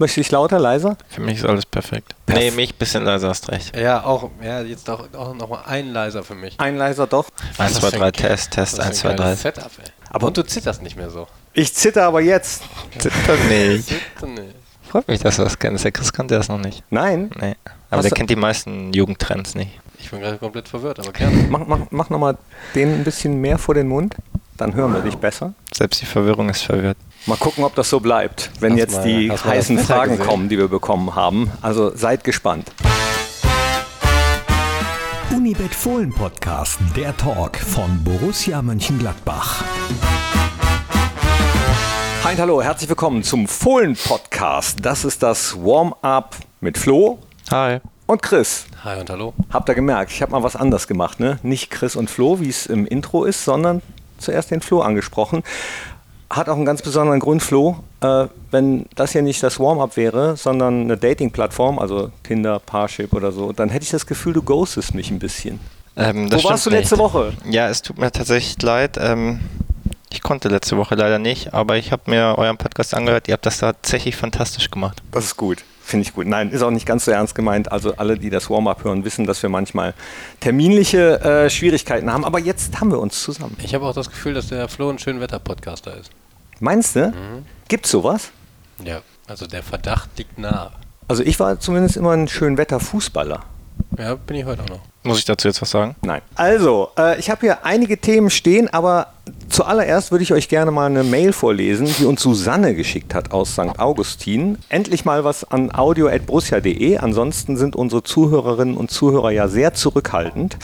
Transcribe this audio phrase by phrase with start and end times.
[0.00, 0.96] Möchtest du dich lauter, leiser?
[1.08, 2.14] Für mich ist alles perfekt.
[2.26, 3.76] Perf- Nee, mich ein bisschen leiser, hast recht.
[3.76, 6.58] Ja, auch, ja, jetzt auch, auch nochmal ein leiser für mich.
[6.58, 7.26] Ein leiser doch.
[7.58, 9.22] 1, Was 2, für 3, ein- Test, Test, Das 1, ist 2, ein 3.
[9.24, 9.84] geiles Setup, ey.
[10.08, 11.28] Aber- Und du zitterst nicht mehr so.
[11.52, 12.62] Ich zitter aber jetzt.
[12.98, 13.88] Zittert nicht.
[14.18, 14.54] Zitter nicht.
[14.88, 15.84] Freut mich, dass du das kennst.
[15.84, 16.82] Der Chris kannte das noch nicht.
[16.90, 17.30] Nein.
[17.38, 17.54] Nee.
[17.90, 19.78] Aber Hast der kennt die meisten Jugendtrends nicht.
[19.98, 21.46] Ich bin gerade komplett verwirrt, aber gerne.
[21.50, 22.38] Mach, mach, mach nochmal
[22.74, 24.16] den ein bisschen mehr vor den Mund.
[24.56, 25.52] Dann hören wir dich besser.
[25.74, 26.96] Selbst die Verwirrung ist verwirrt.
[27.26, 30.26] Mal gucken, ob das so bleibt, wenn Hast jetzt mal- die heißen Fragen gesehen?
[30.26, 31.50] kommen, die wir bekommen haben.
[31.60, 32.72] Also seid gespannt.
[35.34, 39.62] Unibet Fohlen Podcast, der Talk von Borussia Mönchengladbach.
[42.24, 44.78] Hi und hallo, herzlich willkommen zum Fohlen-Podcast.
[44.82, 47.18] Das ist das Warm-up mit Flo
[47.50, 47.78] Hi.
[48.06, 48.66] und Chris.
[48.84, 49.32] Hi und hallo.
[49.52, 51.38] Habt ihr gemerkt, ich habe mal was anders gemacht, ne?
[51.42, 53.80] Nicht Chris und Flo, wie es im Intro ist, sondern
[54.18, 55.42] zuerst den Flo angesprochen.
[56.30, 57.82] Hat auch einen ganz besonderen Grund, Flo.
[58.00, 63.32] Äh, wenn das hier nicht das Warm-up wäre, sondern eine Dating-Plattform, also Tinder, Parship oder
[63.32, 65.58] so, dann hätte ich das Gefühl, du ghostest mich ein bisschen.
[65.96, 67.02] Ähm, das Wo warst du letzte nicht.
[67.02, 67.32] Woche?
[67.50, 68.96] Ja, es tut mir tatsächlich leid.
[69.00, 69.40] Ähm,
[70.12, 73.28] ich konnte letzte Woche leider nicht, aber ich habe mir euren Podcast angehört.
[73.28, 75.02] Ihr habt das tatsächlich fantastisch gemacht.
[75.12, 75.64] Das ist gut.
[75.90, 76.28] Finde ich gut.
[76.28, 77.72] Nein, ist auch nicht ganz so ernst gemeint.
[77.72, 79.92] Also alle, die das Warm-up hören, wissen, dass wir manchmal
[80.38, 82.24] terminliche äh, Schwierigkeiten haben.
[82.24, 83.56] Aber jetzt haben wir uns zusammen.
[83.60, 86.12] Ich habe auch das Gefühl, dass der Flo ein Schönwetter-Podcaster ist.
[86.60, 87.08] Meinst du?
[87.08, 87.44] Mhm.
[87.66, 88.30] Gibt's sowas?
[88.84, 90.70] Ja, also der Verdacht liegt nahe.
[91.08, 93.40] Also ich war zumindest immer ein Schönwetter-Fußballer.
[93.98, 94.80] Ja, bin ich heute auch noch.
[95.02, 95.96] Muss ich dazu jetzt was sagen?
[96.02, 96.22] Nein.
[96.36, 99.08] Also, äh, ich habe hier einige Themen stehen, aber
[99.50, 103.52] zuallererst würde ich euch gerne mal eine Mail vorlesen, die uns Susanne geschickt hat aus
[103.52, 103.78] St.
[103.78, 104.58] Augustin.
[104.68, 106.98] Endlich mal was an audio.brussia.de.
[106.98, 110.56] Ansonsten sind unsere Zuhörerinnen und Zuhörer ja sehr zurückhaltend.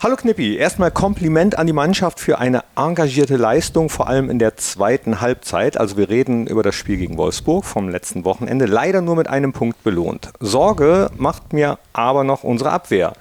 [0.00, 4.56] Hallo Knippi, erstmal Kompliment an die Mannschaft für eine engagierte Leistung, vor allem in der
[4.56, 5.76] zweiten Halbzeit.
[5.76, 9.52] Also wir reden über das Spiel gegen Wolfsburg vom letzten Wochenende, leider nur mit einem
[9.52, 10.30] Punkt belohnt.
[10.38, 13.14] Sorge macht mir aber noch unsere Abwehr.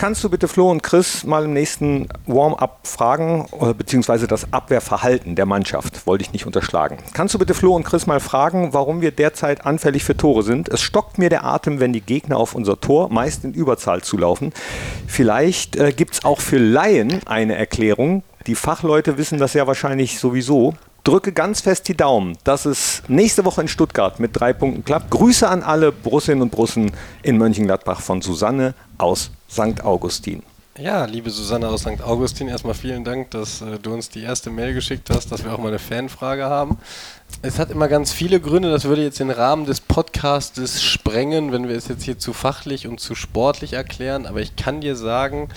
[0.00, 5.34] Kannst du bitte Flo und Chris mal im nächsten Warm-up fragen, oder beziehungsweise das Abwehrverhalten
[5.34, 6.96] der Mannschaft, wollte ich nicht unterschlagen.
[7.12, 10.70] Kannst du bitte Flo und Chris mal fragen, warum wir derzeit anfällig für Tore sind?
[10.70, 14.54] Es stockt mir der Atem, wenn die Gegner auf unser Tor meist in Überzahl zulaufen.
[15.06, 18.22] Vielleicht äh, gibt es auch für Laien eine Erklärung.
[18.46, 20.72] Die Fachleute wissen das ja wahrscheinlich sowieso.
[21.04, 25.10] Drücke ganz fest die Daumen, dass es nächste Woche in Stuttgart mit drei Punkten klappt.
[25.10, 29.82] Grüße an alle Brussinnen und Brussen in Mönchengladbach von Susanne aus St.
[29.82, 30.42] Augustin.
[30.78, 32.00] Ja, liebe Susanne aus St.
[32.02, 35.52] Augustin, erstmal vielen Dank, dass äh, du uns die erste Mail geschickt hast, dass wir
[35.52, 36.78] auch mal eine Fanfrage haben.
[37.42, 41.68] Es hat immer ganz viele Gründe, das würde jetzt den Rahmen des Podcastes sprengen, wenn
[41.68, 45.48] wir es jetzt hier zu fachlich und zu sportlich erklären, aber ich kann dir sagen,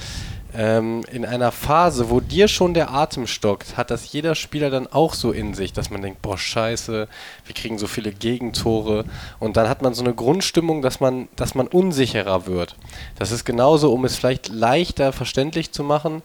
[0.56, 4.88] ähm, in einer Phase, wo dir schon der Atem stockt, hat das jeder Spieler dann
[4.88, 7.08] auch so in sich, dass man denkt, boah, scheiße,
[7.46, 9.06] wir kriegen so viele Gegentore
[9.40, 12.76] und dann hat man so eine Grundstimmung, dass man, dass man unsicherer wird.
[13.18, 16.22] Das ist genauso, um es vielleicht leichter verständlich zu machen,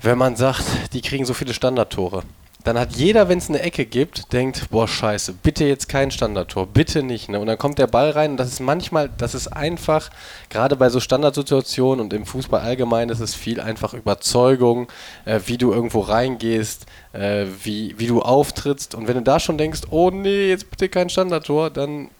[0.00, 2.22] wenn man sagt, die kriegen so viele Standardtore.
[2.64, 6.66] Dann hat jeder, wenn es eine Ecke gibt, denkt, boah, scheiße, bitte jetzt kein Standardtor,
[6.66, 7.28] bitte nicht.
[7.28, 7.38] Ne?
[7.38, 10.10] Und dann kommt der Ball rein und das ist manchmal, das ist einfach,
[10.50, 14.88] gerade bei so Standardsituationen und im Fußball allgemein, das ist viel einfach Überzeugung,
[15.24, 18.94] äh, wie du irgendwo reingehst, äh, wie, wie du auftrittst.
[18.96, 22.10] Und wenn du da schon denkst, oh nee, jetzt bitte kein Standardtor, dann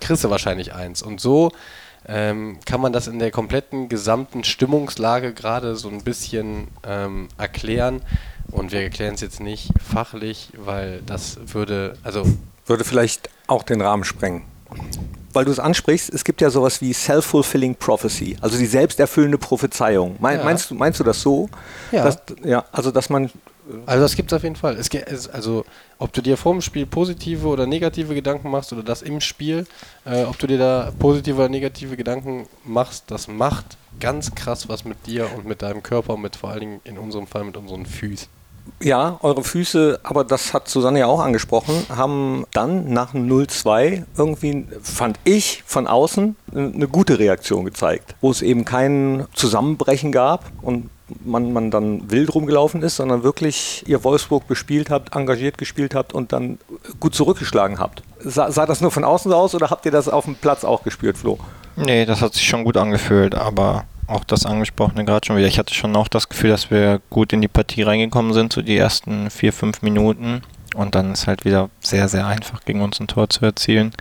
[0.00, 1.02] kriegst du wahrscheinlich eins.
[1.02, 1.50] Und so
[2.08, 8.02] ähm, kann man das in der kompletten gesamten Stimmungslage gerade so ein bisschen ähm, erklären.
[8.50, 12.24] Und wir erklären es jetzt nicht fachlich, weil das würde, also
[12.66, 14.42] Würde vielleicht auch den Rahmen sprengen.
[15.32, 20.16] Weil du es ansprichst, es gibt ja sowas wie Self-Fulfilling Prophecy, also die selbsterfüllende Prophezeiung.
[20.18, 20.44] Mein, Ja.
[20.44, 21.48] meinst, du, meinst du das so?
[21.92, 22.04] Ja.
[22.04, 22.64] Dass, ja.
[22.72, 23.30] Also, dass man.
[23.86, 24.76] Also das gibt es auf jeden Fall.
[24.76, 25.64] Es, also
[25.98, 29.66] ob du dir vor dem Spiel positive oder negative Gedanken machst oder das im Spiel,
[30.04, 34.84] äh, ob du dir da positive oder negative Gedanken machst, das macht ganz krass was
[34.84, 37.56] mit dir und mit deinem Körper und mit vor allen Dingen in unserem Fall mit
[37.56, 38.28] unseren Füßen.
[38.80, 44.04] Ja, eure Füße, aber das hat Susanne ja auch angesprochen, haben dann nach dem 0-2
[44.16, 50.50] irgendwie, fand ich, von außen eine gute Reaktion gezeigt, wo es eben kein Zusammenbrechen gab
[50.62, 50.90] und
[51.24, 56.12] man, man dann wild rumgelaufen ist, sondern wirklich ihr Wolfsburg bespielt habt, engagiert gespielt habt
[56.12, 56.58] und dann
[56.98, 58.02] gut zurückgeschlagen habt.
[58.20, 60.64] Sah, sah das nur von außen so aus oder habt ihr das auf dem Platz
[60.64, 61.38] auch gespürt, Flo?
[61.76, 65.46] Nee, das hat sich schon gut angefühlt, aber auch das angesprochene gerade schon wieder.
[65.46, 68.62] Ich hatte schon auch das Gefühl, dass wir gut in die Partie reingekommen sind, so
[68.62, 70.42] die ersten vier, fünf Minuten.
[70.74, 73.92] Und dann ist halt wieder sehr, sehr einfach gegen uns ein Tor zu erzielen.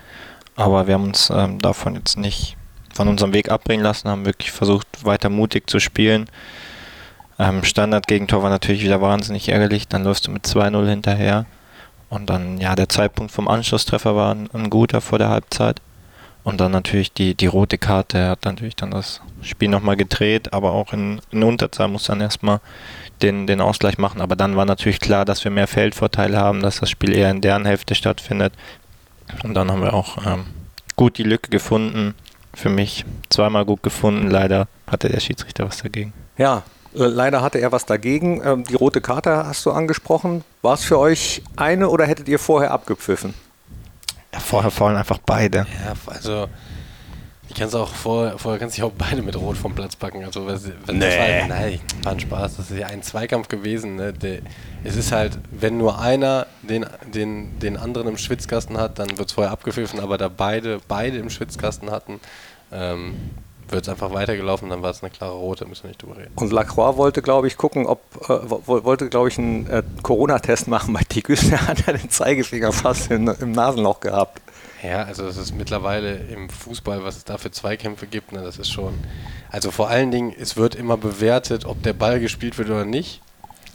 [0.56, 2.56] Aber wir haben uns ähm, davon jetzt nicht
[2.94, 6.30] von unserem Weg abbringen lassen, haben wirklich versucht, weiter mutig zu spielen.
[7.38, 9.88] Ähm, Standard-Gegentor war natürlich wieder wahnsinnig ärgerlich.
[9.88, 11.46] Dann läufst du mit 2-0 hinterher
[12.10, 15.82] Und dann, ja, der Zeitpunkt vom Anschlusstreffer war ein, ein guter vor der Halbzeit.
[16.44, 20.54] Und dann natürlich die, die rote Karte, er hat natürlich dann das Spiel nochmal gedreht,
[20.54, 22.60] aber auch in, in Unterzahl muss dann erstmal
[23.24, 24.22] den, den Ausgleich machen.
[24.22, 27.42] Aber dann war natürlich klar, dass wir mehr Feldvorteile haben, dass das Spiel eher in
[27.42, 28.54] deren Hälfte stattfindet.
[29.44, 30.46] Und dann haben wir auch ähm,
[30.96, 32.14] gut die Lücke gefunden.
[32.54, 34.30] Für mich zweimal gut gefunden.
[34.30, 36.14] Leider hatte der Schiedsrichter was dagegen.
[36.38, 36.62] Ja,
[36.96, 38.42] leider hatte er was dagegen.
[38.44, 40.44] Ähm, die rote Karte hast du angesprochen.
[40.62, 43.34] War es für euch eine oder hättet ihr vorher abgepfiffen?
[44.34, 45.60] Ja, vorher fallen einfach beide.
[45.86, 46.48] Ja, also
[47.50, 50.24] die kannst auch vorher, vorher kannst du auch beide mit Rot vom Platz packen.
[50.26, 51.00] Also was, was Nee.
[51.00, 52.58] das war, nein, war ein Spaß.
[52.58, 53.96] Das ist ja ein Zweikampf gewesen.
[53.98, 54.14] Ne?
[54.14, 54.40] Der,
[54.84, 59.30] es ist halt, wenn nur einer den, den, den anderen im Schwitzkasten hat, dann wird
[59.30, 62.20] es vorher abgepfiffen, aber da beide, beide im Schwitzkasten hatten,
[62.72, 63.16] ähm,
[63.70, 66.32] wird es einfach weitergelaufen, dann war es eine klare rote, müssen wir nicht drüber reden.
[66.36, 70.68] Und Lacroix wollte, glaube ich, gucken, ob, äh, wo- wollte, glaube ich, einen äh, Corona-Test
[70.68, 71.50] machen bei Tikus.
[71.50, 74.42] Der hat ja den Zeigefinger fast in, im Nasenloch gehabt.
[74.84, 78.60] Ja, also es ist mittlerweile im Fußball, was es da für Zweikämpfe gibt, ne, das
[78.60, 78.94] ist schon.
[79.50, 83.22] Also vor allen Dingen, es wird immer bewertet, ob der Ball gespielt wird oder nicht.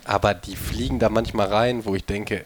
[0.04, 2.44] Aber die fliegen da manchmal rein, wo ich denke,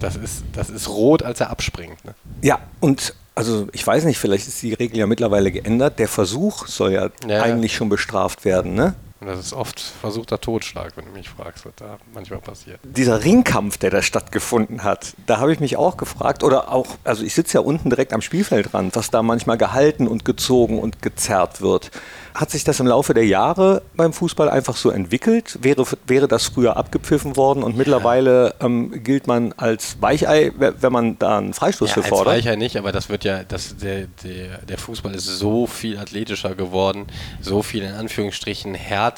[0.00, 2.04] das ist, das ist rot, als er abspringt.
[2.04, 2.14] Ne?
[2.42, 5.98] Ja, und also ich weiß nicht, vielleicht ist die Regel ja mittlerweile geändert.
[5.98, 7.42] Der Versuch soll ja, Ja.
[7.42, 8.94] eigentlich schon bestraft werden, ne?
[9.26, 12.78] Das ist oft versuchter Totschlag, wenn du mich fragst, was da manchmal passiert.
[12.82, 17.24] Dieser Ringkampf, der da stattgefunden hat, da habe ich mich auch gefragt, oder auch, also
[17.24, 21.60] ich sitze ja unten direkt am Spielfeldrand, was da manchmal gehalten und gezogen und gezerrt
[21.60, 21.90] wird.
[22.34, 25.56] Hat sich das im Laufe der Jahre beim Fußball einfach so entwickelt?
[25.62, 30.92] Wäre, wäre das früher abgepfiffen worden und mittlerweile ähm, gilt man als Weichei, we- wenn
[30.92, 32.34] man da einen Freistoß Ja, für als fordert?
[32.34, 36.56] Weicher nicht, aber das wird ja, das, der, der, der Fußball ist so viel athletischer
[36.56, 37.06] geworden,
[37.40, 39.13] so viel in Anführungsstrichen härter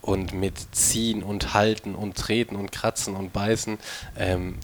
[0.00, 3.78] und mit Ziehen und Halten und Treten und Kratzen und Beißen.
[4.18, 4.56] Ähm,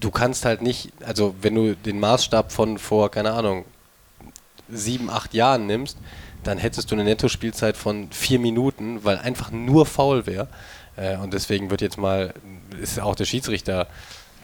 [0.00, 3.64] du kannst halt nicht, also wenn du den Maßstab von vor, keine Ahnung,
[4.68, 5.98] sieben, acht Jahren nimmst,
[6.42, 10.48] dann hättest du eine Nettospielzeit von vier Minuten, weil einfach nur faul wäre.
[10.96, 12.34] Äh, und deswegen wird jetzt mal,
[12.80, 13.86] ist auch der Schiedsrichter,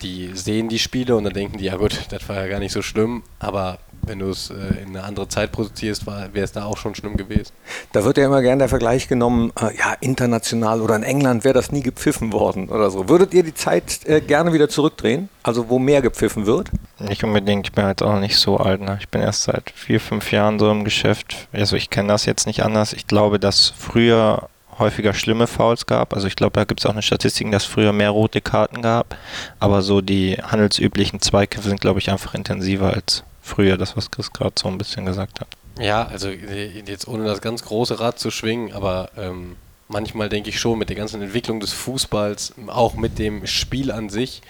[0.03, 2.73] die sehen die Spiele und dann denken die, ja gut, das war ja gar nicht
[2.73, 6.65] so schlimm, aber wenn du es äh, in eine andere Zeit produzierst, wäre es da
[6.65, 7.53] auch schon schlimm gewesen.
[7.93, 11.55] Da wird ja immer gern der Vergleich genommen, äh, ja, international oder in England wäre
[11.55, 13.09] das nie gepfiffen worden oder so.
[13.09, 15.29] Würdet ihr die Zeit äh, gerne wieder zurückdrehen?
[15.43, 16.71] Also wo mehr gepfiffen wird?
[16.99, 18.81] Nicht unbedingt, ich bin halt auch nicht so alt.
[18.81, 18.99] Ne?
[19.01, 21.49] Ich bin erst seit vier, fünf Jahren so im Geschäft.
[21.53, 22.93] Also ich kenne das jetzt nicht anders.
[22.93, 24.49] Ich glaube, dass früher
[24.79, 26.15] häufiger schlimme Fouls gab.
[26.15, 29.17] Also ich glaube, da gibt es auch eine Statistik, dass früher mehr rote Karten gab.
[29.61, 34.33] Aber so die handelsüblichen Zweikämpfe sind, glaube ich, einfach intensiver als früher, das, was Chris
[34.33, 35.49] gerade so ein bisschen gesagt hat.
[35.79, 39.57] Ja, also jetzt ohne das ganz große Rad zu schwingen, aber ähm,
[39.89, 44.09] manchmal denke ich schon, mit der ganzen Entwicklung des Fußballs, auch mit dem Spiel an
[44.09, 44.43] sich,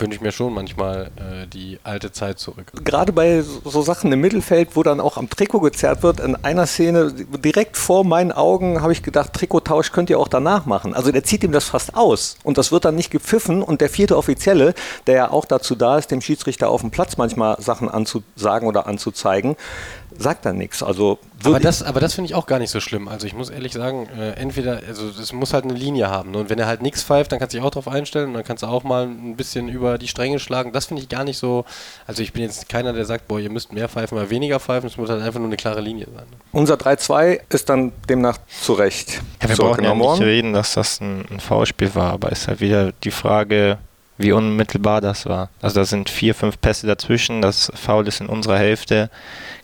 [0.00, 2.72] wünsche ich mir schon manchmal äh, die alte Zeit zurück.
[2.84, 6.66] Gerade bei so Sachen im Mittelfeld, wo dann auch am Trikot gezerrt wird, in einer
[6.66, 10.94] Szene direkt vor meinen Augen habe ich gedacht, Trikottausch könnt ihr auch danach machen.
[10.94, 13.88] Also der zieht ihm das fast aus und das wird dann nicht gepfiffen und der
[13.88, 14.74] vierte Offizielle,
[15.06, 18.86] der ja auch dazu da ist, dem Schiedsrichter auf dem Platz manchmal Sachen anzusagen oder
[18.86, 19.56] anzuzeigen,
[20.20, 20.82] sagt dann nichts.
[20.82, 23.08] Also Aber das, aber das finde ich auch gar nicht so schlimm.
[23.08, 26.32] Also ich muss ehrlich sagen, äh, entweder, also es muss halt eine Linie haben.
[26.32, 26.38] Ne?
[26.38, 28.44] Und wenn er halt nichts pfeift, dann kannst du dich auch drauf einstellen und dann
[28.44, 30.72] kannst du auch mal ein bisschen über die Stränge schlagen.
[30.72, 31.64] Das finde ich gar nicht so.
[32.06, 34.88] Also ich bin jetzt keiner, der sagt, boah, ihr müsst mehr pfeifen oder weniger pfeifen.
[34.88, 36.26] Es muss halt einfach nur eine klare Linie sein.
[36.30, 36.36] Ne?
[36.52, 40.74] unser 3-2 ist dann demnach zu Recht Ja, wir brauchen ja zurückgenommen nicht reden, dass
[40.74, 43.78] das ein, ein Foulspiel war, aber ist halt wieder die Frage,
[44.20, 45.48] wie unmittelbar das war.
[45.62, 49.10] Also da sind vier, fünf Pässe dazwischen, das Foul ist in unserer Hälfte.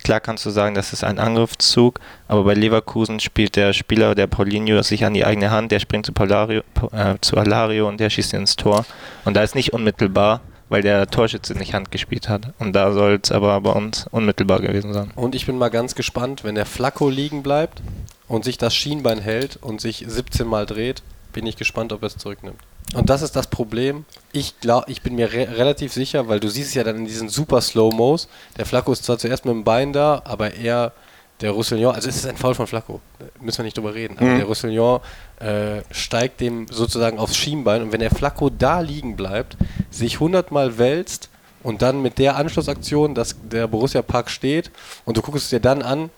[0.03, 4.27] Klar kannst du sagen, das ist ein Angriffszug, aber bei Leverkusen spielt der Spieler, der
[4.27, 8.09] Paulinho, sich an die eigene Hand, der springt zu, Polario, äh, zu Alario und der
[8.09, 8.87] schießt ins Tor.
[9.25, 12.53] Und da ist nicht unmittelbar, weil der Torschütze nicht Hand gespielt hat.
[12.59, 15.11] Und da soll es aber bei uns unmittelbar gewesen sein.
[15.17, 17.83] Und ich bin mal ganz gespannt, wenn der Flacco liegen bleibt
[18.27, 22.07] und sich das Schienbein hält und sich 17 Mal dreht, bin ich gespannt, ob er
[22.07, 22.59] es zurücknimmt.
[22.95, 24.05] Und das ist das Problem.
[24.33, 27.05] Ich glaube, ich bin mir re relativ sicher, weil du siehst es ja dann in
[27.05, 28.29] diesen super Slow-Mos.
[28.57, 30.93] Der Flacco ist zwar zuerst mit dem Bein da, aber er,
[31.41, 33.01] der Roussillon, also es ist ein Foul von Flacco,
[33.41, 34.17] müssen wir nicht drüber reden.
[34.19, 34.37] Aber Mhm.
[34.37, 35.01] der Roussillon
[35.41, 39.57] äh, steigt dem sozusagen aufs Schienbein und wenn der Flacco da liegen bleibt,
[39.91, 41.29] sich 100 Mal wälzt
[41.63, 44.71] und dann mit der Anschlussaktion, dass der Borussia Park steht
[45.05, 46.09] und du guckst es dir dann an,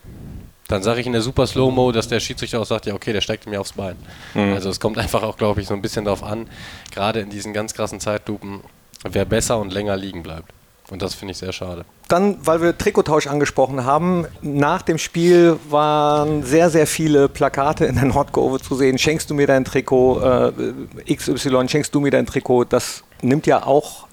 [0.69, 3.23] dann sage ich in der super Slow-Mo, dass der Schiedsrichter auch sagt, ja okay, der
[3.23, 3.97] steigt mir aufs Bein.
[4.35, 6.47] Also es kommt einfach auch, glaube ich, so ein bisschen darauf an,
[6.93, 8.61] gerade in diesen ganz krassen Zeitlupen,
[9.09, 10.53] wer besser und länger liegen bleibt.
[10.91, 11.85] Und das finde ich sehr schade.
[12.09, 17.97] Dann, weil wir Trikottausch angesprochen haben, nach dem Spiel waren sehr, sehr viele Plakate in
[17.97, 18.97] der Nordkurve zu sehen.
[18.97, 22.65] Schenkst du mir dein Trikot, äh, XY, schenkst du mir dein Trikot?
[22.65, 24.07] Das nimmt ja auch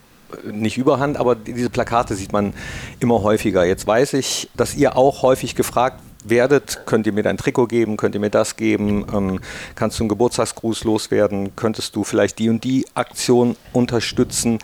[0.43, 2.53] nicht überhand, aber diese Plakate sieht man
[2.99, 3.63] immer häufiger.
[3.63, 7.97] Jetzt weiß ich, dass ihr auch häufig gefragt werdet, könnt ihr mir dein Trikot geben,
[7.97, 9.39] könnt ihr mir das geben, ähm,
[9.75, 14.59] kannst du einen Geburtstagsgruß loswerden, könntest du vielleicht die und die Aktion unterstützen.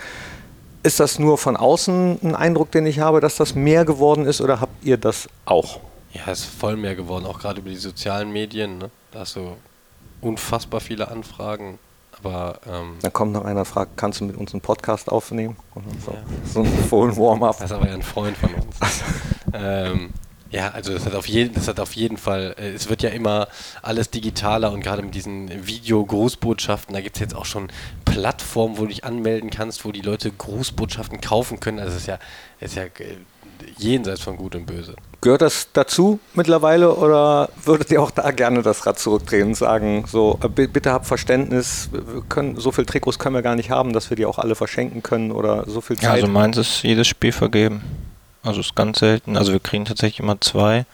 [0.83, 4.41] Ist das nur von außen ein Eindruck, den ich habe, dass das mehr geworden ist
[4.41, 5.79] oder habt ihr das auch?
[6.13, 8.79] Ja, es ist voll mehr geworden, auch gerade über die sozialen Medien.
[8.79, 8.89] Ne?
[9.11, 9.55] Da hast du
[10.21, 11.79] unfassbar viele Anfragen.
[12.23, 15.55] Aber ähm, dann kommt noch einer und fragt, kannst du mit uns einen Podcast aufnehmen?
[16.05, 16.19] So, ja.
[16.87, 17.57] so ein Warm-up.
[17.57, 18.75] Das ist aber ja ein Freund von uns.
[19.53, 20.11] ähm,
[20.51, 23.09] ja, also das hat auf jeden, das hat auf jeden Fall, äh, es wird ja
[23.09, 23.47] immer
[23.81, 27.69] alles digitaler und gerade mit diesen Video-Grußbotschaften, da gibt es jetzt auch schon
[28.03, 31.79] Plattformen, wo du dich anmelden kannst, wo die Leute Grußbotschaften kaufen können.
[31.79, 32.19] Also es ist ja,
[32.59, 32.89] ist ja äh,
[33.77, 34.95] jenseits von Gut und Böse.
[35.21, 40.03] Gehört das dazu mittlerweile oder würdet ihr auch da gerne das Rad zurückdrehen und sagen,
[40.07, 43.93] so äh, bitte habt Verständnis, wir können, so viele Trikots können wir gar nicht haben,
[43.93, 46.03] dass wir die auch alle verschenken können oder so viel Zeit?
[46.03, 47.81] Ja, also meins ist jedes Spiel vergeben.
[48.43, 49.37] Also ist ganz selten.
[49.37, 50.85] Also wir kriegen tatsächlich immer zwei.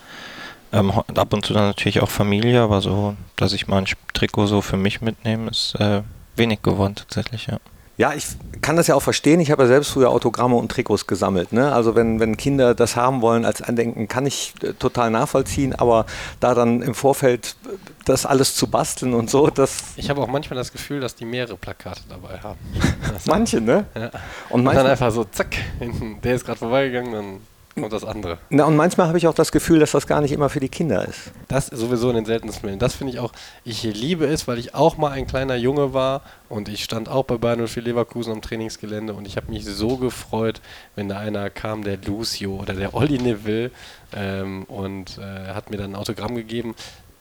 [0.74, 4.48] Ähm, ab und zu dann natürlich auch Familie, aber so, dass ich mal ein Trikot
[4.48, 6.02] so für mich mitnehme, ist äh,
[6.36, 7.60] wenig geworden tatsächlich, ja.
[7.98, 8.28] Ja, ich
[8.62, 9.40] kann das ja auch verstehen.
[9.40, 11.52] Ich habe ja selbst früher Autogramme und Trikots gesammelt.
[11.52, 11.72] Ne?
[11.72, 15.74] Also wenn, wenn Kinder das haben wollen als Andenken, kann ich äh, total nachvollziehen.
[15.74, 16.06] Aber
[16.40, 17.70] da dann im Vorfeld äh,
[18.06, 19.80] das alles zu basteln und so, das...
[19.96, 22.60] Ich habe auch manchmal das Gefühl, dass die mehrere Plakate dabei haben.
[23.26, 23.86] Manche, ne?
[23.96, 24.12] Ja.
[24.50, 27.40] Und, und dann einfach so, zack, hinten, der ist gerade vorbeigegangen, dann
[27.84, 28.38] und das andere.
[28.50, 30.70] Na, und manchmal habe ich auch das Gefühl, dass das gar nicht immer für die
[30.70, 31.32] Kinder ist.
[31.48, 32.80] Das sowieso in den seltensten Fällen.
[32.80, 33.32] Das finde ich auch,
[33.64, 37.24] ich liebe es, weil ich auch mal ein kleiner Junge war und ich stand auch
[37.24, 40.62] bei Bayern und für Leverkusen am Trainingsgelände und ich habe mich so gefreut,
[40.96, 43.72] wenn da einer kam, der Lucio oder der Olli Neville
[44.16, 46.76] ähm, und äh, hat mir dann ein Autogramm gegeben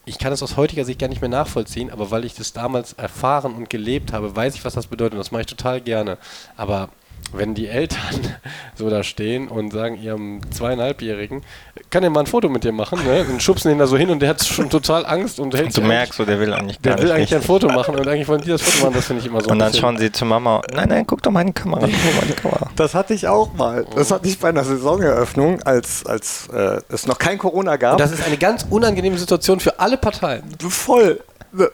[0.08, 2.92] ich kann es aus heutiger Sicht gar nicht mehr nachvollziehen, aber weil ich das damals
[2.92, 5.14] erfahren und gelebt habe, weiß ich, was das bedeutet.
[5.14, 6.16] Und das mache ich total gerne.
[6.56, 6.90] Aber
[7.32, 7.98] wenn die Eltern
[8.74, 11.42] so da stehen und sagen ihrem zweieinhalbjährigen,
[11.90, 13.24] kann er mal ein Foto mit dir machen, ne?
[13.24, 15.76] Dann schubsen ihn da so hin und der hat schon total Angst und hält und
[15.76, 18.40] Du merkst so, der will eigentlich Der will eigentlich ein Foto machen und eigentlich wollen
[18.40, 19.50] die das Foto machen, das finde ich immer so.
[19.50, 22.32] Und dann schauen sie zur Mama, nein, nein, guck doch mal in die Kamera, die
[22.32, 22.70] Kamera.
[22.76, 23.86] Das hatte ich auch mal.
[23.94, 27.92] Das hatte ich bei einer Saisoneröffnung, als, als äh, es noch kein Corona gab.
[27.92, 30.42] Und das ist eine ganz unangenehme Situation für alle Parteien.
[30.68, 31.20] Voll.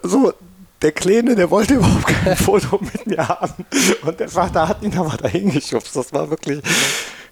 [0.02, 0.32] So,
[0.82, 3.64] der Kleine, der wollte überhaupt kein Foto mit mir haben.
[4.04, 5.94] Und der Vater hat ihn aber dahin geschubst.
[5.96, 6.60] Das war wirklich,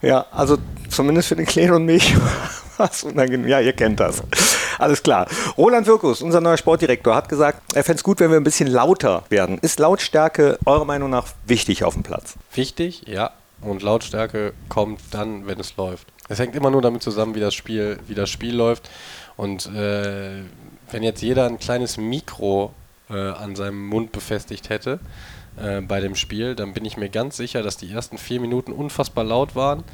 [0.02, 0.56] ja, also
[0.88, 2.14] zumindest für den Kleinen und mich
[2.76, 3.48] war es unangenehm.
[3.48, 4.22] Ja, ihr kennt das.
[4.78, 5.26] Alles klar.
[5.58, 8.68] Roland Wirkus, unser neuer Sportdirektor, hat gesagt, er fände es gut, wenn wir ein bisschen
[8.68, 9.58] lauter werden.
[9.58, 12.34] Ist Lautstärke eurer Meinung nach wichtig auf dem Platz?
[12.54, 13.32] Wichtig, ja.
[13.60, 16.06] Und Lautstärke kommt dann, wenn es läuft.
[16.28, 18.88] Es hängt immer nur damit zusammen, wie das Spiel, wie das Spiel läuft.
[19.36, 20.42] Und äh,
[20.90, 22.72] wenn jetzt jeder ein kleines Mikro
[23.10, 25.00] äh, an seinem Mund befestigt hätte
[25.56, 28.72] äh, bei dem Spiel, dann bin ich mir ganz sicher, dass die ersten vier Minuten
[28.72, 29.84] unfassbar laut waren.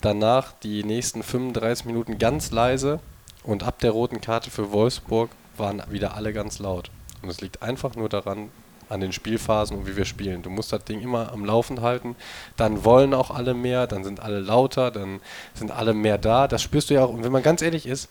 [0.00, 3.00] Danach die nächsten 35 Minuten ganz leise
[3.42, 6.90] und ab der roten Karte für Wolfsburg waren wieder alle ganz laut.
[7.22, 8.50] Und es liegt einfach nur daran,
[8.90, 10.42] an den Spielphasen und wie wir spielen.
[10.42, 12.16] Du musst das Ding immer am Laufen halten.
[12.56, 15.20] Dann wollen auch alle mehr, dann sind alle lauter, dann
[15.54, 16.48] sind alle mehr da.
[16.48, 17.10] Das spürst du ja auch.
[17.10, 18.10] Und wenn man ganz ehrlich ist,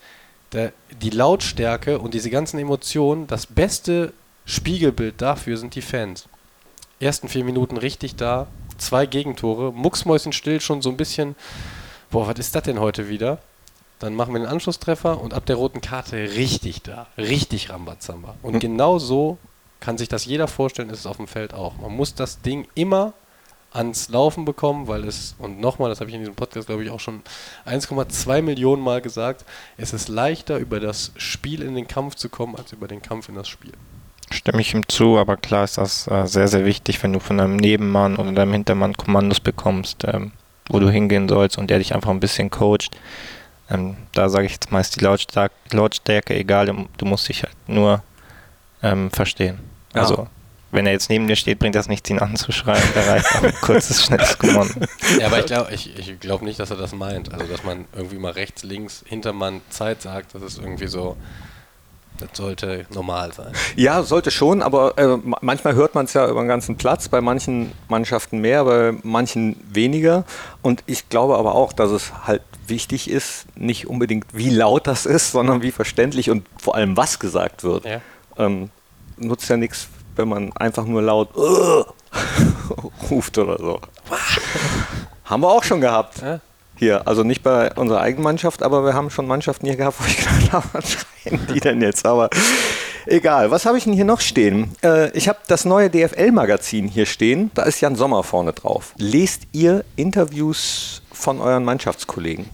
[0.52, 4.12] der, die Lautstärke und diese ganzen Emotionen, das beste
[4.50, 6.28] Spiegelbild dafür sind die Fans.
[6.98, 11.36] Ersten vier Minuten richtig da, zwei Gegentore, mucksmäuschenstill schon so ein bisschen,
[12.10, 13.38] boah, was ist das denn heute wieder?
[14.00, 18.34] Dann machen wir den Anschlusstreffer und ab der roten Karte richtig da, richtig Rambazamba.
[18.42, 18.58] Und mhm.
[18.58, 19.38] genau so
[19.78, 21.76] kann sich das jeder vorstellen, ist es auf dem Feld auch.
[21.78, 23.12] Man muss das Ding immer
[23.72, 26.90] ans Laufen bekommen, weil es, und nochmal, das habe ich in diesem Podcast, glaube ich,
[26.90, 27.22] auch schon
[27.66, 29.44] 1,2 Millionen Mal gesagt,
[29.76, 33.28] es ist leichter, über das Spiel in den Kampf zu kommen, als über den Kampf
[33.28, 33.72] in das Spiel.
[34.32, 37.38] Stimme ich ihm zu, aber klar ist das äh, sehr, sehr wichtig, wenn du von
[37.38, 40.32] deinem Nebenmann oder deinem Hintermann Kommandos bekommst, ähm,
[40.68, 42.96] wo du hingehen sollst und der dich einfach ein bisschen coacht.
[43.68, 48.02] Ähm, da sage ich jetzt meist die Lautstärke, Lautstärke egal, du musst dich halt nur
[48.82, 49.58] ähm, verstehen.
[49.94, 50.02] Ja.
[50.02, 50.28] Also
[50.72, 52.82] wenn er jetzt neben dir steht, bringt das nichts, ihn anzuschreien.
[52.94, 54.74] Der reicht ein kurzes, schnelles Kommando.
[55.18, 57.32] Ja, aber ich glaube ich, ich glaub nicht, dass er das meint.
[57.32, 61.16] Also, dass man irgendwie mal rechts, links, Hintermann Zeit sagt, das ist irgendwie so,
[62.20, 63.52] das sollte normal sein.
[63.76, 67.20] Ja, sollte schon, aber äh, manchmal hört man es ja über den ganzen Platz, bei
[67.20, 70.24] manchen Mannschaften mehr, bei manchen weniger.
[70.62, 75.06] Und ich glaube aber auch, dass es halt wichtig ist, nicht unbedingt wie laut das
[75.06, 77.84] ist, sondern wie verständlich und vor allem was gesagt wird.
[77.84, 78.00] Ja.
[78.36, 78.70] Ähm,
[79.16, 81.30] nutzt ja nichts, wenn man einfach nur laut
[83.10, 83.80] ruft oder so.
[85.24, 86.22] Haben wir auch schon gehabt.
[86.22, 86.40] Ja.
[86.80, 90.04] Hier, also nicht bei unserer eigenen Mannschaft, aber wir haben schon Mannschaften hier gehabt, wo
[90.06, 92.06] ich gedacht habe, was schreien die denn jetzt?
[92.06, 92.30] Aber
[93.06, 94.70] Egal, was habe ich denn hier noch stehen?
[94.82, 97.50] Äh, ich habe das neue DFL-Magazin hier stehen.
[97.54, 98.94] Da ist Jan Sommer vorne drauf.
[98.96, 102.46] Lest ihr Interviews von euren Mannschaftskollegen?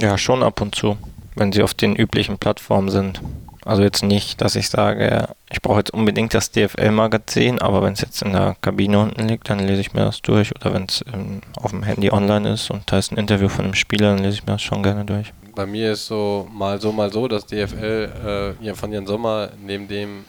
[0.00, 0.96] Ja, schon ab und zu,
[1.36, 3.20] wenn sie auf den üblichen Plattformen sind.
[3.64, 8.00] Also jetzt nicht, dass ich sage, ich brauche jetzt unbedingt das DFL-Magazin, aber wenn es
[8.00, 10.54] jetzt in der Kabine unten liegt, dann lese ich mir das durch.
[10.56, 13.66] Oder wenn es ähm, auf dem Handy online ist und da ist ein Interview von
[13.66, 15.32] einem Spieler, dann lese ich mir das schon gerne durch.
[15.54, 19.50] Bei mir ist so mal so, mal so, das DFL äh, ja, von Jan Sommer,
[19.64, 20.24] neben dem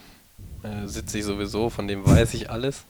[0.64, 2.84] äh, sitze ich sowieso, von dem weiß ich alles.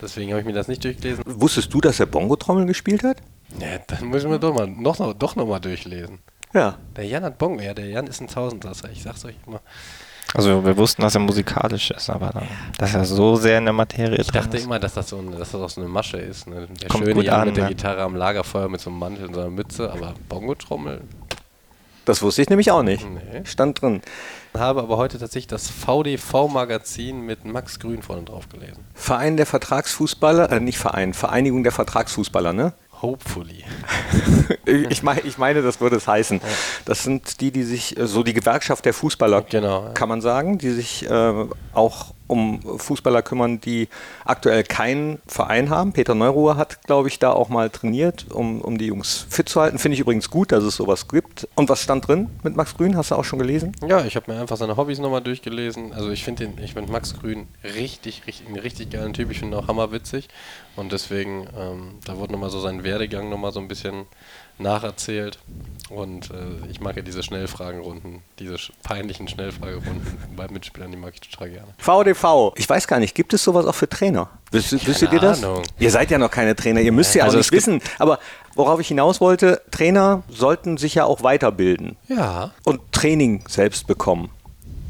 [0.00, 1.24] Deswegen habe ich mir das nicht durchgelesen.
[1.26, 3.18] Wusstest du, dass er Bongo-Trommel gespielt hat?
[3.58, 6.20] Ja, dann muss ich mir doch, mal, noch, noch, doch nochmal durchlesen.
[6.54, 6.76] Ja.
[6.96, 9.60] Der Jan hat Bongo, ja, der Jan ist ein Tausendsasser, ich sag's euch immer.
[10.34, 13.72] Also wir wussten, dass er musikalisch ist, aber dann, dass er so sehr in der
[13.72, 14.64] Materie Ich drin dachte ist.
[14.64, 16.46] immer, dass das, so ein, dass das auch so eine Masche ist.
[16.46, 16.68] Ne?
[16.80, 17.70] Der Kommt schöne gut Jan an, mit der ne?
[17.70, 21.00] Gitarre am Lagerfeuer mit so einem Mantel und so einer Mütze, aber Bongo-Trommel.
[22.04, 23.06] Das wusste ich nämlich auch nicht.
[23.08, 23.44] Nee.
[23.44, 24.00] Stand drin.
[24.56, 28.84] Habe aber heute tatsächlich das VDV-Magazin mit Max Grün vorne drauf gelesen.
[28.94, 32.72] Verein der Vertragsfußballer, äh, nicht Verein, Vereinigung der Vertragsfußballer, ne?
[33.02, 33.64] Hopefully.
[34.90, 36.40] Ich meine, ich meine, das würde es heißen.
[36.84, 39.84] Das sind die, die sich, äh, so die Gewerkschaft der Fußballer, Genau.
[39.84, 39.90] ja.
[39.92, 41.32] kann man sagen, die sich äh,
[41.72, 43.88] auch um Fußballer kümmern, die
[44.24, 45.92] aktuell keinen Verein haben.
[45.92, 49.60] Peter Neuruhr hat, glaube ich, da auch mal trainiert, um, um die Jungs fit zu
[49.60, 49.78] halten.
[49.78, 51.48] Finde ich übrigens gut, dass es sowas gibt.
[51.56, 52.96] Und was stand drin mit Max Grün?
[52.96, 53.72] Hast du auch schon gelesen?
[53.86, 55.92] Ja, ich habe mir einfach seine Hobbys nochmal durchgelesen.
[55.92, 59.30] Also ich finde ich finde Max Grün richtig, richtig, einen richtig geilen Typ.
[59.30, 60.28] Ich finde ihn auch hammerwitzig.
[60.76, 64.06] Und deswegen, ähm, da wurde nochmal so sein Werdegang nochmal so ein bisschen
[64.58, 65.38] nacherzählt.
[65.90, 66.34] Und äh,
[66.70, 70.02] ich mag ja diese Schnellfragenrunden, diese sch- peinlichen Schnellfragerunden
[70.36, 71.68] bei Mitspielern, die mag ich total gerne.
[71.78, 72.52] VDV.
[72.56, 74.28] Ich weiß gar nicht, gibt es sowas auch für Trainer?
[74.50, 75.42] Wisst, wisstet ihr das?
[75.42, 75.62] Ahnung.
[75.78, 77.80] Ihr seid ja noch keine Trainer, ihr müsst ja Also auch es nicht wissen.
[77.98, 78.18] Aber
[78.54, 82.50] worauf ich hinaus wollte, Trainer sollten sich ja auch weiterbilden Ja.
[82.64, 84.30] und Training selbst bekommen.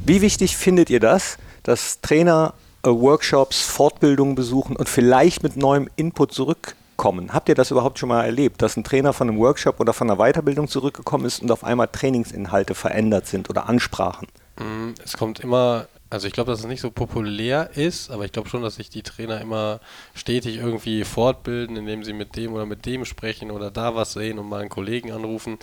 [0.05, 5.89] Wie wichtig findet ihr das, dass Trainer äh, Workshops, Fortbildungen besuchen und vielleicht mit neuem
[5.97, 6.33] Input
[6.99, 7.33] zurückkommen?
[7.33, 10.11] Habt ihr das überhaupt schon mal erlebt, dass ein Trainer von einem Workshop oder von
[10.11, 14.29] einer Weiterbildung zurückgekommen ist und auf einmal Trainingsinhalte verändert sind oder Ansprachen?
[14.59, 18.33] Mm, Es kommt immer, also ich glaube, dass es nicht so populär ist, aber ich
[18.33, 19.81] glaube schon, dass sich die Trainer immer
[20.15, 24.39] stetig irgendwie fortbilden, indem sie mit dem oder mit dem sprechen oder da was sehen
[24.39, 25.59] und mal einen Kollegen anrufen.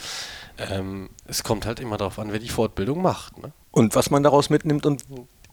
[0.57, 3.37] Ähm, es kommt halt immer darauf an, wer die Fortbildung macht.
[3.41, 3.51] Ne?
[3.71, 5.03] Und was man daraus mitnimmt und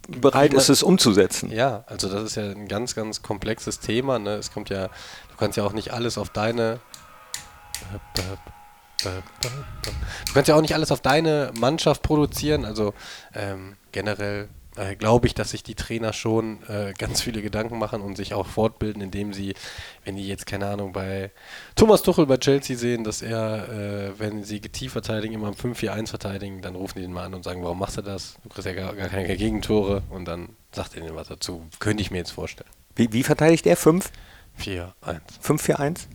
[0.08, 1.50] bereit ist, es umzusetzen.
[1.50, 4.18] Ja, also das ist ja ein ganz, ganz komplexes Thema.
[4.18, 4.34] Ne?
[4.34, 6.80] Es kommt ja, du kannst ja auch nicht alles auf deine.
[9.04, 12.64] Du kannst ja auch nicht alles auf deine Mannschaft produzieren.
[12.64, 12.94] Also
[13.34, 18.00] ähm, generell äh, glaube ich, dass sich die Trainer schon äh, ganz viele Gedanken machen
[18.00, 19.54] und sich auch fortbilden, indem sie,
[20.04, 21.30] wenn die jetzt, keine Ahnung, bei
[21.76, 26.08] Thomas Tuchel bei Chelsea sehen, dass er, äh, wenn sie tief verteidigen, immer im 5-4-1
[26.08, 28.36] verteidigen, dann rufen die ihn mal an und sagen, warum machst du das?
[28.42, 31.66] Du kriegst ja gar, gar keine Gegentore und dann sagt er ihnen was dazu.
[31.78, 32.70] Könnte ich mir jetzt vorstellen.
[32.94, 33.76] Wie, wie verteidigt er?
[33.76, 34.10] 5?
[34.58, 34.92] 4-1.
[35.42, 36.06] 5-4-1?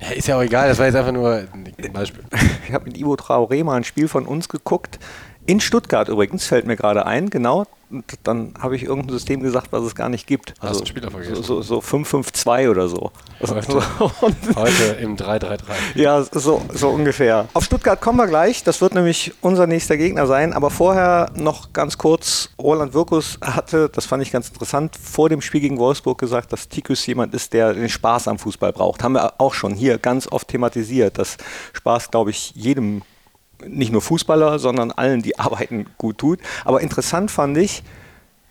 [0.00, 2.24] Ja, ist ja auch egal, das war jetzt einfach nur ein Beispiel.
[2.66, 4.98] Ich habe mit Ivo Traoré mal ein Spiel von uns geguckt.
[5.46, 7.66] In Stuttgart übrigens, fällt mir gerade ein, genau.
[8.22, 10.54] Dann habe ich irgendein System gesagt, was es gar nicht gibt.
[10.58, 11.34] Hast einen Spieler vergessen.
[11.36, 13.12] So, so, so 5-5-2 oder so.
[13.40, 13.82] Heute.
[14.56, 15.58] Heute im 3-3-3.
[15.94, 17.46] ja, so, so ungefähr.
[17.52, 18.64] Auf Stuttgart kommen wir gleich.
[18.64, 20.54] Das wird nämlich unser nächster Gegner sein.
[20.54, 22.48] Aber vorher noch ganz kurz.
[22.58, 26.68] Roland Wirkus hatte, das fand ich ganz interessant, vor dem Spiel gegen Wolfsburg gesagt, dass
[26.68, 29.02] Tikus jemand ist, der den Spaß am Fußball braucht.
[29.02, 31.36] Haben wir auch schon hier ganz oft thematisiert, dass
[31.74, 33.02] Spaß, glaube ich, jedem
[33.68, 36.40] nicht nur Fußballer, sondern allen, die arbeiten, gut tut.
[36.64, 37.82] Aber interessant fand ich,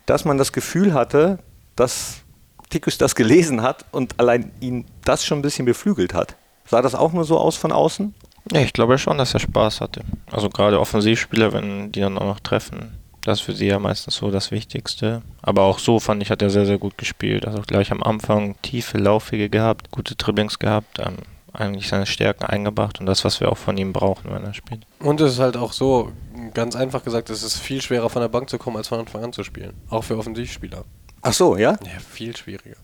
[0.06, 1.38] dass man das Gefühl hatte,
[1.76, 2.22] dass
[2.70, 6.36] Tikus das gelesen hat und allein ihn das schon ein bisschen beflügelt hat.
[6.66, 8.14] Sah das auch nur so aus von außen?
[8.52, 10.02] Ja, ich glaube schon, dass er Spaß hatte.
[10.30, 14.16] Also gerade Offensivspieler, wenn die dann auch noch treffen, das ist für sie ja meistens
[14.16, 15.22] so das Wichtigste.
[15.40, 17.46] Aber auch so fand ich, hat er sehr, sehr gut gespielt.
[17.46, 21.16] Also gleich am Anfang tiefe Laufwege gehabt, gute Dribblings gehabt, ähm,
[21.54, 24.86] eigentlich seine Stärken eingebracht und das, was wir auch von ihm brauchen, wenn er spielt.
[24.98, 26.12] Und es ist halt auch so,
[26.52, 29.24] ganz einfach gesagt, es ist viel schwerer von der Bank zu kommen, als von Anfang
[29.24, 29.74] an zu spielen.
[29.88, 30.84] Auch für Offensivspieler.
[31.22, 31.72] Ach so, ja?
[31.72, 32.76] Ja, viel schwieriger.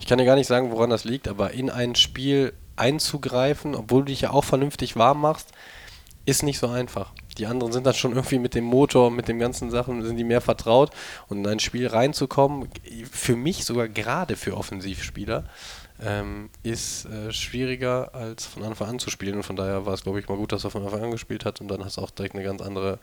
[0.00, 4.00] Ich kann dir gar nicht sagen, woran das liegt, aber in ein Spiel einzugreifen, obwohl
[4.00, 5.52] du dich ja auch vernünftig warm machst,
[6.26, 7.12] ist nicht so einfach.
[7.38, 10.24] Die anderen sind dann schon irgendwie mit dem Motor, mit den ganzen Sachen, sind die
[10.24, 10.90] mehr vertraut.
[11.28, 12.68] Und in ein Spiel reinzukommen,
[13.10, 15.44] für mich sogar gerade für Offensivspieler,
[16.02, 19.36] ähm, ist äh, schwieriger als von Anfang an zu spielen.
[19.36, 21.44] Und von daher war es, glaube ich, mal gut, dass er von Anfang an gespielt
[21.44, 21.60] hat.
[21.60, 22.98] Und dann hast du auch direkt eine ganz andere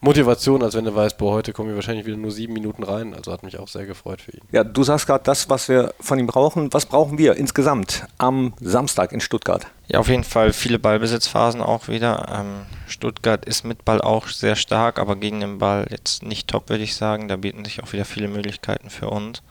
[0.00, 3.14] Motivation, als wenn du weißt, boah, heute kommen wir wahrscheinlich wieder nur sieben Minuten rein.
[3.14, 4.40] Also hat mich auch sehr gefreut für ihn.
[4.50, 6.72] Ja, du sagst gerade das, was wir von ihm brauchen.
[6.72, 9.66] Was brauchen wir insgesamt am Samstag in Stuttgart?
[9.86, 12.26] Ja, auf jeden Fall viele Ballbesitzphasen auch wieder.
[12.34, 16.68] Ähm, Stuttgart ist mit Ball auch sehr stark, aber gegen den Ball jetzt nicht top,
[16.68, 17.28] würde ich sagen.
[17.28, 19.42] Da bieten sich auch wieder viele Möglichkeiten für uns.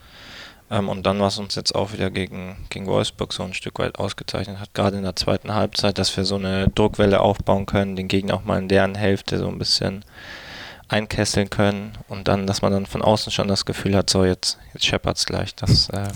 [0.72, 3.98] Ähm, und dann, was uns jetzt auch wieder gegen, gegen Wolfsburg so ein Stück weit
[3.98, 8.08] ausgezeichnet hat, gerade in der zweiten Halbzeit, dass wir so eine Druckwelle aufbauen können, den
[8.08, 10.02] Gegner auch mal in deren Hälfte so ein bisschen
[10.88, 14.58] einkesseln können und dann, dass man dann von außen schon das Gefühl hat, so jetzt,
[14.72, 15.54] jetzt scheppert's gleich.
[15.54, 16.08] Das äh,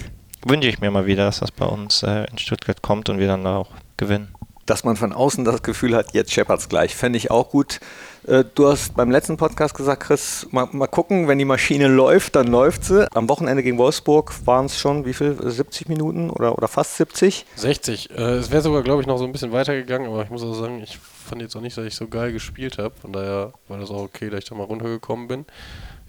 [0.47, 3.27] wünsche ich mir mal wieder, dass das bei uns äh, in Stuttgart kommt und wir
[3.27, 4.35] dann auch gewinnen.
[4.67, 6.95] Dass man von außen das Gefühl hat, jetzt scheppert's gleich.
[6.95, 7.81] Fände ich auch gut.
[8.27, 12.35] Äh, du hast beim letzten Podcast gesagt, Chris, mal, mal, gucken, wenn die Maschine läuft,
[12.35, 13.07] dann läuft sie.
[13.15, 17.47] Am Wochenende gegen Wolfsburg waren es schon, wie viel, 70 Minuten oder, oder fast 70?
[17.55, 18.11] 60.
[18.11, 20.55] Äh, es wäre sogar, glaube ich, noch so ein bisschen weitergegangen, aber ich muss auch
[20.55, 22.95] sagen, ich fand jetzt auch nicht, dass ich so geil gespielt habe.
[23.01, 25.45] Von daher war das auch okay, dass ich da mal runtergekommen bin.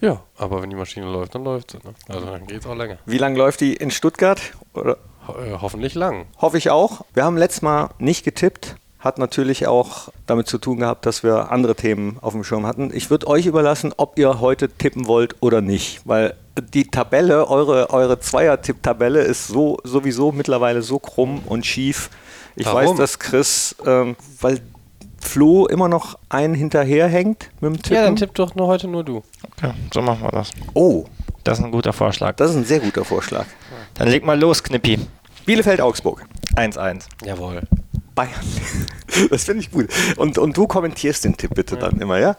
[0.02, 1.78] Ja, aber wenn die Maschine läuft, dann läuft sie.
[1.78, 1.94] Ne?
[2.08, 2.98] Also dann geht es auch länger.
[3.06, 4.40] Wie lange läuft die in Stuttgart?
[4.74, 4.98] Oder?
[5.28, 6.26] Ho äh, hoffentlich lang.
[6.40, 7.02] Hoffe ich auch.
[7.14, 8.76] Wir haben letztes Mal nicht getippt.
[9.00, 12.92] Hat natürlich auch damit zu tun gehabt, dass wir andere Themen auf dem Schirm hatten.
[12.94, 16.34] Ich würde euch überlassen, ob ihr heute tippen wollt oder nicht, weil
[16.74, 22.10] die Tabelle, eure, eure Zweier-Tipp-Tabelle ist so sowieso mittlerweile so krumm und schief.
[22.56, 22.80] Ich Warum?
[22.80, 24.62] weiß, dass Chris, ähm, weil
[25.20, 27.96] Flo immer noch einen hinterherhängt mit dem Tippen.
[27.96, 29.22] Ja, dann tipp doch nur heute nur du.
[29.52, 30.52] Okay, so machen wir das.
[30.74, 31.06] oh,
[31.48, 32.36] Das ist ein guter Vorschlag.
[32.36, 33.46] das ist ein sehr guter Vorschlag.
[33.94, 35.00] Dann leg mal los, Knippi.
[35.46, 36.26] Bielefeld-Augsburg.
[36.56, 37.06] 1-1.
[37.24, 37.62] Jawohl.
[38.16, 38.34] Bayern.
[39.30, 39.88] Das finde ich gut.
[40.18, 42.36] Und, und du kommentierst den Tipp bitte dann immer, ja?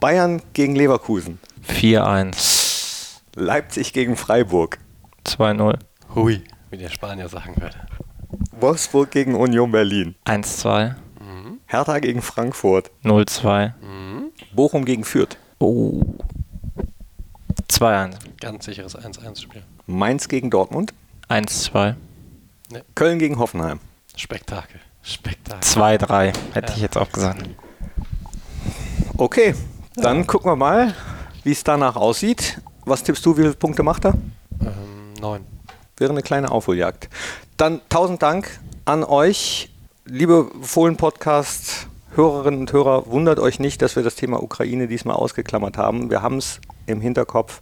[0.00, 1.38] Bayern gegen Leverkusen.
[1.68, 3.20] 4-1.
[3.36, 4.78] Leipzig gegen Freiburg.
[5.24, 5.78] 2-0.
[6.14, 7.76] Hui, wie der Spanier sagen würde.
[8.60, 10.16] Wolfsburg gegen Union Berlin.
[10.26, 10.96] 1-2.
[11.66, 12.90] Hertha gegen Frankfurt.
[13.04, 13.72] 0-2.
[14.52, 15.38] Bochum gegen Fürth.
[15.60, 16.02] Oh.
[17.80, 18.14] 2-1.
[18.40, 19.62] Ganz sicheres 1-1-Spiel.
[19.86, 20.92] Mainz gegen Dortmund.
[21.28, 21.94] 1-2.
[22.94, 23.80] Köln gegen Hoffenheim.
[24.16, 24.80] Spektakel.
[25.02, 25.62] Spektakel.
[25.62, 26.32] 2-3.
[26.52, 27.48] Hätte ich jetzt auch gesagt.
[29.16, 29.54] Okay,
[29.96, 30.94] dann gucken wir mal,
[31.44, 32.60] wie es danach aussieht.
[32.84, 34.14] Was tippst du, wie viele Punkte macht er?
[34.60, 35.44] Ähm, neun.
[35.96, 37.08] Wäre eine kleine Aufholjagd.
[37.56, 39.70] Dann tausend Dank an euch,
[40.04, 41.86] liebe Fohlen-Podcast.
[42.14, 46.10] Hörerinnen und Hörer, wundert euch nicht, dass wir das Thema Ukraine diesmal ausgeklammert haben.
[46.10, 47.60] Wir haben es im Hinterkopf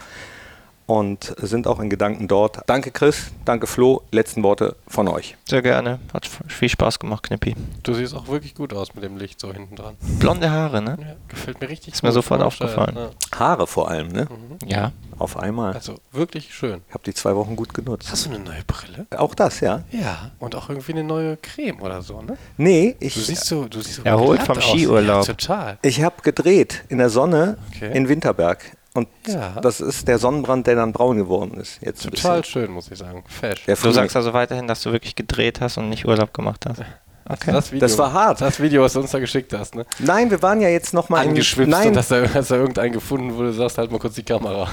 [0.86, 2.58] und sind auch in Gedanken dort.
[2.66, 4.02] Danke Chris, danke Flo.
[4.10, 5.36] Letzten Worte von euch.
[5.48, 6.00] Sehr gerne.
[6.12, 7.54] Hat viel Spaß gemacht, Knippi.
[7.84, 9.94] Du siehst auch wirklich gut aus mit dem Licht so hinten dran.
[10.18, 10.98] Blonde Haare, ne?
[11.00, 12.96] Ja, gefällt mir richtig Ist mir sofort aufgefallen.
[12.96, 13.10] Ja.
[13.38, 14.26] Haare vor allem, ne?
[14.66, 14.90] Ja.
[15.16, 15.74] Auf einmal.
[15.74, 16.80] Also wirklich schön.
[16.88, 18.10] Ich habe die zwei Wochen gut genutzt.
[18.10, 19.06] Hast du eine neue Brille?
[19.16, 19.84] Auch das, ja?
[19.92, 20.32] Ja.
[20.40, 22.36] Und auch irgendwie eine neue Creme oder so, ne?
[22.56, 24.60] Nee, Du ich, siehst so, du siehst so Erholt vom.
[24.60, 25.28] Skiurlaub.
[25.28, 25.78] Ja, total.
[25.82, 27.96] ich habe gedreht in der Sonne Okay.
[27.96, 28.76] in Winterberg.
[28.94, 29.60] Und Ja.
[29.62, 31.80] das ist der Sonnenbrand, der dann braun geworden ist.
[31.80, 32.52] Jetzt ein Total bisschen.
[32.64, 33.22] schön, muss ich sagen.
[33.28, 33.64] Fesch.
[33.66, 36.82] Du Frühling- sagst also weiterhin, dass du wirklich gedreht hast und nicht Urlaub gemacht hast.
[37.28, 37.52] Okay.
[37.52, 38.40] das, Video, Das war hart.
[38.40, 39.86] Das Video, was du uns da geschickt hast, ne?
[40.00, 43.36] Nein, wir waren ja jetzt nochmal Angeschwipst Nein, und dass da, dass da irgendein gefunden
[43.36, 44.66] wurde, sagst halt mal kurz die Kamera.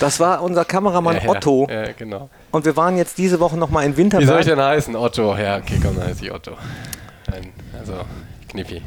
[0.00, 1.68] das war unser Kameramann ja, Otto.
[1.70, 2.28] Ja, ja, genau.
[2.50, 4.44] Und wir waren jetzt diese Woche nochmal in Wie soll ich Winterberg.
[4.46, 4.96] denn heißen?
[4.96, 5.36] Otto.
[5.36, 6.52] Ja, okay, komm, dann heiße ich Otto.
[7.30, 7.92] Nein, also,
[8.48, 8.82] Knippi.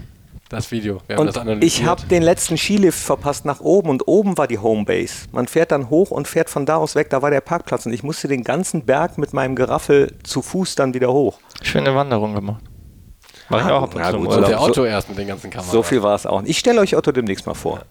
[0.49, 1.01] Das Video.
[1.07, 4.47] Wir haben das Und ich habe den letzten Skilift verpasst nach oben und oben war
[4.47, 5.25] die Homebase.
[5.31, 7.93] Man fährt dann hoch und fährt von da aus weg, da war der Parkplatz und
[7.93, 11.39] ich musste den ganzen Berg mit meinem Geraffel zu Fuß dann wieder hoch.
[11.63, 12.63] Schöne Wanderung gemacht.
[13.49, 14.45] Mach ich Ah, auch ab und zu im Urlaub.
[14.45, 15.71] der so- Otto erst mit den ganzen Kameras.
[15.71, 16.43] So viel war es auch.
[16.45, 17.81] Ich stelle euch Otto demnächst mal vor.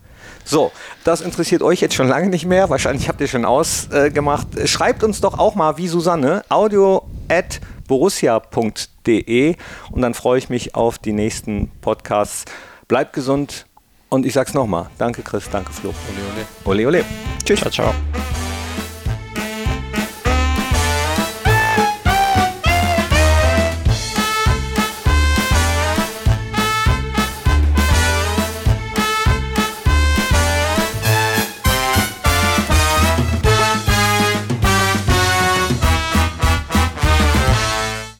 [0.45, 0.71] So,
[1.05, 2.71] das interessiert euch jetzt schon lange nicht mehr.
[2.71, 4.47] Wahrscheinlich habt ihr schon ausgemacht.
[4.67, 9.57] Schreibt uns doch auch mal wie Susanne audio at borussia.de
[9.90, 12.44] und dann freue ich mich auf die nächsten Podcasts.
[12.88, 13.66] Bleibt gesund
[14.09, 14.90] und ich sag's nochmal.
[14.99, 15.90] Danke Chris, danke Flo.
[15.90, 16.87] Ole, ole.
[16.87, 17.05] Ole ole.
[17.44, 17.61] Tschüss.
[17.61, 17.94] Ciao, ciao.